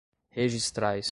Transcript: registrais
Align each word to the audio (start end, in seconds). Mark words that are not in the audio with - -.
registrais 0.31 0.99